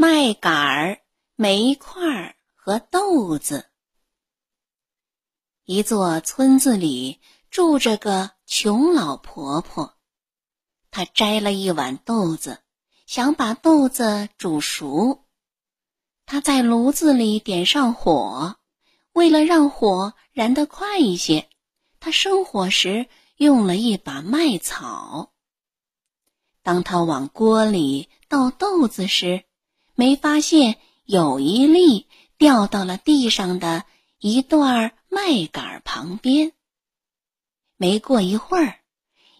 [0.00, 1.00] 麦秆儿、
[1.34, 3.68] 煤块儿和豆子。
[5.64, 9.98] 一座村子里住着个穷老婆婆，
[10.92, 12.62] 她摘了一碗豆子，
[13.06, 15.24] 想把豆子煮熟。
[16.26, 18.56] 她在炉子里点上火，
[19.14, 21.50] 为了让火燃得快一些，
[21.98, 23.08] 她生火时
[23.38, 25.32] 用了一把麦草。
[26.62, 29.42] 当她往锅里倒豆子时，
[29.98, 32.06] 没发现有一粒
[32.36, 33.84] 掉到了地上的
[34.20, 36.52] 一段麦秆旁边。
[37.76, 38.78] 没过一会儿，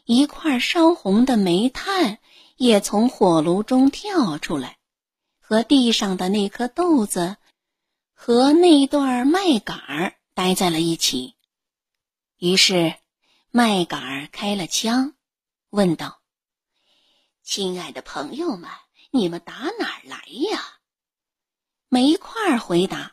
[0.05, 2.19] 一块烧红的煤炭
[2.57, 4.79] 也从火炉中跳出来，
[5.39, 7.37] 和地上的那颗豆子
[8.13, 11.37] 和那段麦秆待在了一起。
[12.37, 12.97] 于是，
[13.53, 15.15] 麦秆开了枪，
[15.71, 16.19] 问道
[17.45, 18.69] ：“亲爱的朋友们。”
[19.11, 20.79] 你们打哪儿来呀？
[21.89, 23.13] 煤块回答：“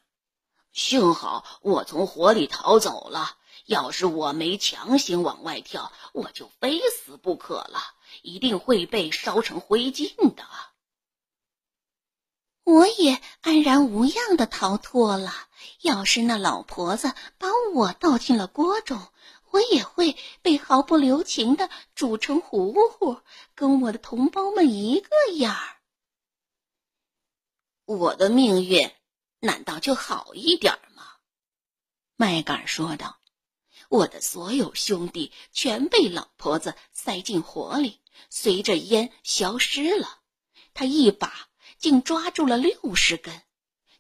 [0.74, 3.38] 幸好我从火里逃走了。
[3.66, 7.80] 要是我没强行往外跳，我就非死不可了，
[8.22, 10.46] 一定会被烧成灰烬的。”
[12.64, 15.32] 我也安然无恙的逃脱了。
[15.82, 19.08] 要是那老婆子把我倒进了锅中，
[19.52, 23.22] 我也会被毫不留情的煮成糊糊，
[23.54, 25.75] 跟我的同胞们一个样儿。
[27.86, 28.92] 我的命运
[29.40, 31.04] 难道就好一点吗？
[32.16, 33.20] 麦秆说道
[33.90, 40.22] ：“我的所有兄弟全被老婆子塞进火里，随着烟消失了。
[40.74, 43.44] 他一把竟抓住了六十根，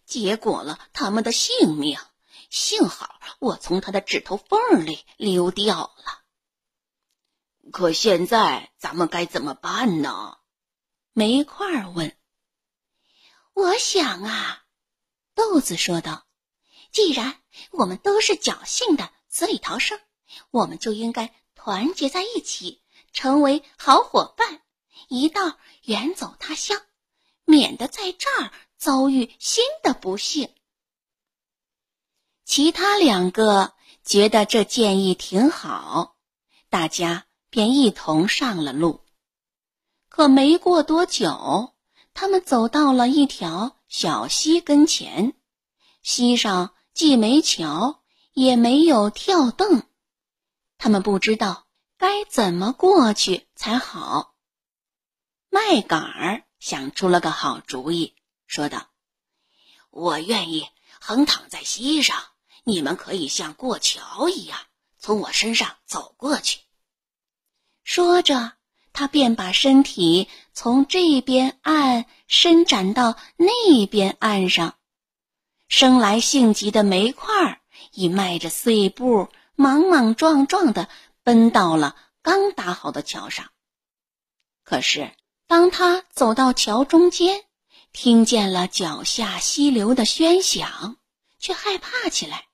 [0.05, 1.99] 结果了他们的性命。
[2.49, 6.23] 幸好我从他的指头缝里溜掉了。
[7.71, 10.37] 可现在咱们该怎么办呢？”
[11.13, 12.17] 煤块问。
[13.75, 14.63] 我想啊，
[15.33, 16.25] 豆子说道
[16.93, 19.99] ：“既然我们都是侥幸的死里逃生，
[20.49, 24.61] 我们就应该团结在一起，成为好伙伴，
[25.09, 26.81] 一道远走他乡，
[27.43, 30.55] 免得在这儿遭遇新的不幸。”
[32.45, 33.73] 其他两个
[34.05, 36.15] 觉得这建议挺好，
[36.69, 39.01] 大家便一同上了路。
[40.07, 41.74] 可没过多久。
[42.15, 45.33] 他们走到了一条小溪跟前，
[46.01, 49.83] 溪上既没桥，也没有跳凳，
[50.77, 51.67] 他们不知道
[51.97, 54.33] 该怎么过去才好。
[55.49, 58.15] 麦秆儿想出了个好主意，
[58.47, 58.87] 说道
[59.91, 60.69] ：“我愿意
[61.01, 62.23] 横躺在溪上，
[62.63, 64.57] 你们可以像过桥一样
[64.97, 66.61] 从我身上走过去。”
[67.83, 68.53] 说着。
[68.97, 74.75] 他便把身体从这边岸伸展到那边岸上，
[75.67, 77.59] 生来性急的煤块儿
[77.91, 80.87] 已迈着碎步，莽莽撞撞的
[81.23, 83.51] 奔到了刚搭好的桥上。
[84.63, 85.11] 可是，
[85.45, 87.43] 当他走到桥中间，
[87.91, 90.95] 听见了脚下溪流的喧响，
[91.37, 92.47] 却害怕起来，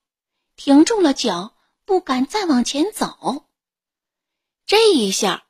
[0.55, 1.53] 停住了脚，
[1.85, 3.45] 不敢再往前走。
[4.65, 5.43] 这一下。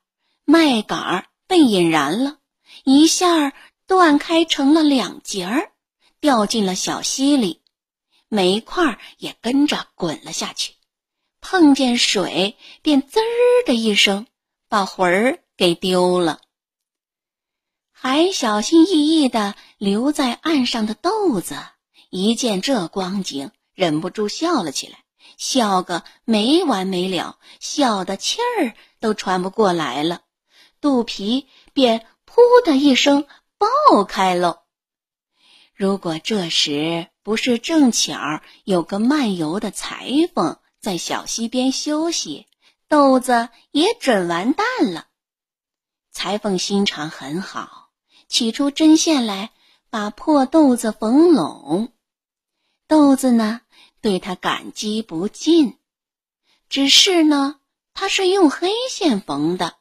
[0.44, 2.40] 麦秆儿被引燃了，
[2.84, 3.54] 一下
[3.88, 5.72] 断开成了两截儿，
[6.20, 7.62] 掉进了小溪里，
[8.28, 10.74] 煤块也跟着滚了下去，
[11.42, 14.26] 碰见水便滋儿的一声，
[14.68, 16.40] 把魂儿给丢了。
[17.92, 21.56] 还小心翼翼的留在岸上的豆子，
[22.10, 25.04] 一见这光景，忍不住笑了起来，
[25.38, 30.22] 笑个没完没了，笑的气儿都喘不过来了。
[30.80, 33.28] 肚皮便“噗”的一声
[33.58, 34.60] 爆开喽。
[35.76, 42.48] 如果这时不是正巧有个漫游的裁缝在小溪边休息，
[42.88, 45.08] 豆子也准完蛋了。
[46.12, 47.90] 裁缝心肠很好，
[48.28, 49.52] 取出针线来
[49.90, 51.92] 把破豆子缝拢。
[52.88, 53.62] 豆子呢，
[54.02, 55.78] 对他感激不尽，
[56.70, 57.60] 只是呢，
[57.94, 59.76] 他是用黑线缝的。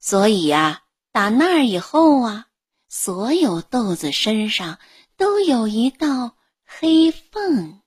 [0.00, 0.83] 所以呀，
[1.14, 2.46] 打那儿以后啊，
[2.88, 4.80] 所有豆子身上
[5.16, 7.83] 都有一道黑缝。